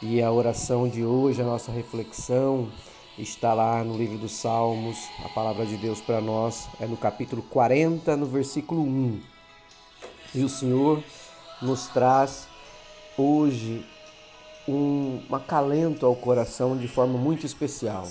[0.00, 2.70] E a oração de hoje, a nossa reflexão,
[3.18, 5.08] está lá no livro dos Salmos.
[5.24, 9.20] A palavra de Deus para nós é no capítulo 40, no versículo 1.
[10.36, 11.02] E o Senhor
[11.60, 12.46] nos traz
[13.16, 13.84] hoje
[14.68, 18.06] um, um acalento ao coração de forma muito especial.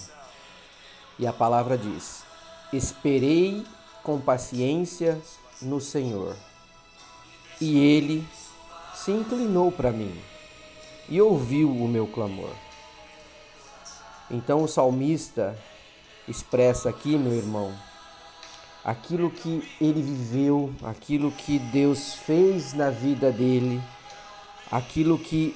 [1.17, 2.25] E a palavra diz:
[2.73, 3.63] Esperei
[4.03, 5.21] com paciência
[5.61, 6.35] no Senhor,
[7.61, 8.27] e ele
[8.93, 10.13] se inclinou para mim
[11.09, 12.51] e ouviu o meu clamor.
[14.29, 15.57] Então o salmista
[16.27, 17.73] expressa aqui, meu irmão,
[18.83, 23.81] aquilo que ele viveu, aquilo que Deus fez na vida dele,
[24.69, 25.55] aquilo que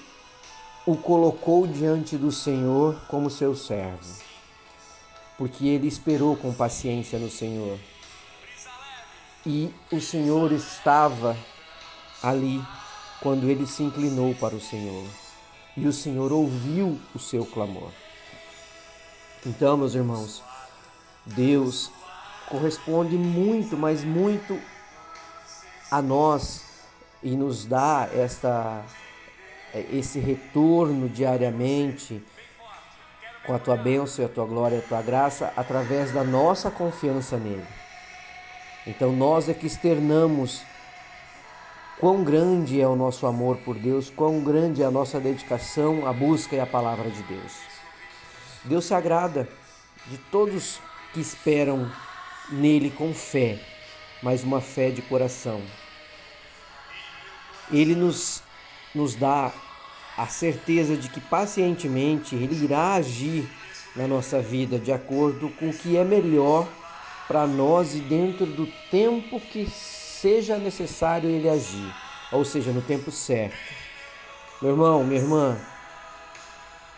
[0.86, 4.22] o colocou diante do Senhor como seu servo.
[5.38, 7.78] Porque ele esperou com paciência no Senhor.
[9.46, 11.36] E o Senhor estava
[12.22, 12.64] ali
[13.22, 15.06] quando ele se inclinou para o Senhor
[15.76, 17.92] e o Senhor ouviu o seu clamor.
[19.46, 20.44] Então, meus irmãos,
[21.26, 21.92] Deus
[22.50, 24.60] corresponde muito, mas muito
[25.90, 26.64] a nós
[27.24, 28.84] e nos dá esta
[29.74, 32.22] esse retorno diariamente
[33.46, 37.66] com a tua bênção, a tua glória, a tua graça através da nossa confiança nele.
[38.86, 40.64] Então nós é que externamos
[42.02, 46.12] Quão grande é o nosso amor por Deus, quão grande é a nossa dedicação à
[46.12, 47.60] busca e à palavra de Deus.
[48.64, 49.48] Deus se agrada
[50.08, 50.80] de todos
[51.14, 51.88] que esperam
[52.50, 53.60] nele com fé,
[54.24, 55.62] mas uma fé de coração.
[57.72, 58.42] Ele nos,
[58.96, 59.52] nos dá
[60.18, 63.48] a certeza de que pacientemente Ele irá agir
[63.96, 66.68] na nossa vida de acordo com o que é melhor
[67.28, 69.68] para nós e dentro do tempo que
[70.22, 71.92] seja necessário ele agir,
[72.32, 73.58] ou seja, no tempo certo.
[74.62, 75.58] Meu irmão, minha irmã,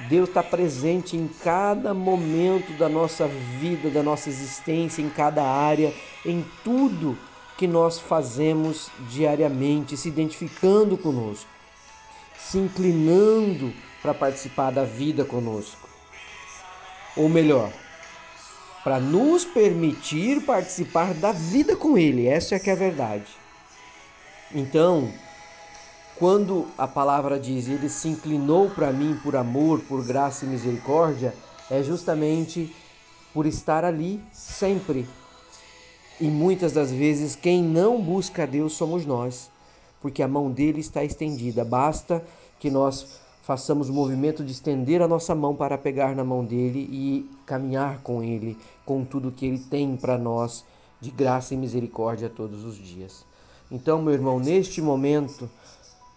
[0.10, 5.94] Deus está presente em cada momento da nossa vida, da nossa existência, em cada área,
[6.26, 7.18] em tudo
[7.58, 11.50] que nós fazemos diariamente, se identificando conosco,
[12.38, 15.88] se inclinando para participar da vida conosco.
[17.16, 17.72] Ou melhor,
[18.84, 22.28] para nos permitir participar da vida com Ele.
[22.28, 23.28] Essa é que é a verdade.
[24.54, 25.10] Então,
[26.18, 31.34] quando a palavra diz Ele se inclinou para mim por amor, por graça e misericórdia,
[31.72, 32.76] é justamente
[33.34, 35.08] por estar ali sempre.
[36.20, 39.50] E muitas das vezes quem não busca Deus somos nós,
[40.02, 41.66] porque a mão dele está estendida.
[41.66, 42.24] Basta
[42.60, 46.88] que nós façamos o movimento de estender a nossa mão para pegar na mão dele
[46.90, 50.66] e caminhar com ele, com tudo que ele tem para nós
[51.00, 53.26] de graça e misericórdia todos os dias.
[53.70, 55.50] Então, meu irmão, neste momento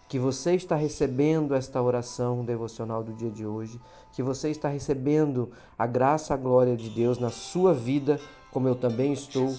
[0.07, 3.77] que você está recebendo esta oração devocional do dia de hoje,
[4.13, 8.21] que você está recebendo a graça, a glória de Deus na sua vida,
[8.51, 9.53] como eu também estou,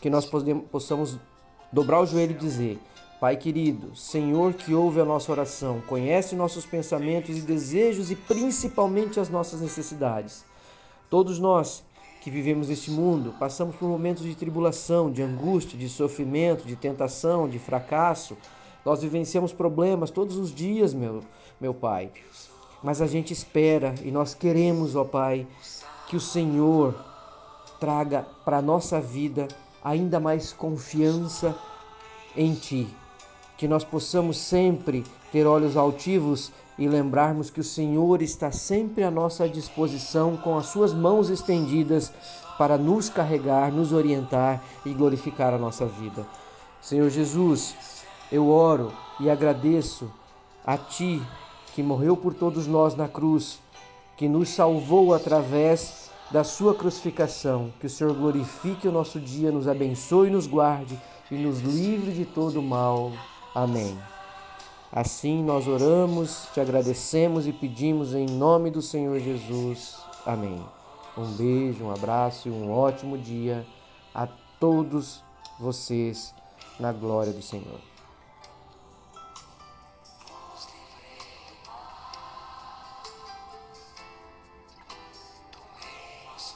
[0.00, 0.24] que nós
[0.70, 1.18] possamos
[1.72, 2.78] dobrar o joelho e dizer:
[3.20, 9.18] Pai querido, Senhor que ouve a nossa oração, conhece nossos pensamentos e desejos e principalmente
[9.18, 10.44] as nossas necessidades.
[11.10, 11.82] Todos nós
[12.20, 17.48] que vivemos neste mundo passamos por momentos de tribulação, de angústia, de sofrimento, de tentação,
[17.48, 18.36] de fracasso.
[18.84, 21.24] Nós vivenciamos problemas todos os dias, meu,
[21.60, 22.12] meu Pai.
[22.84, 25.44] Mas a gente espera e nós queremos, ó Pai,
[26.06, 26.94] que o Senhor
[27.80, 29.48] traga para a nossa vida
[29.82, 31.52] ainda mais confiança
[32.36, 32.86] em Ti
[33.58, 39.10] que nós possamos sempre ter olhos altivos e lembrarmos que o Senhor está sempre à
[39.10, 42.12] nossa disposição com as suas mãos estendidas
[42.56, 46.24] para nos carregar, nos orientar e glorificar a nossa vida.
[46.80, 47.74] Senhor Jesus,
[48.30, 50.08] eu oro e agradeço
[50.64, 51.20] a Ti
[51.74, 53.58] que morreu por todos nós na cruz,
[54.16, 57.72] que nos salvou através da sua crucificação.
[57.80, 60.98] Que o Senhor glorifique o nosso dia, nos abençoe, nos guarde
[61.30, 63.12] e nos livre de todo mal.
[63.58, 63.98] Amém.
[64.92, 69.96] Assim nós oramos, te agradecemos e pedimos em nome do Senhor Jesus.
[70.24, 70.64] Amém.
[71.16, 73.66] Um beijo, um abraço e um ótimo dia
[74.14, 74.28] a
[74.60, 75.24] todos
[75.58, 76.32] vocês
[76.78, 77.80] na glória do Senhor.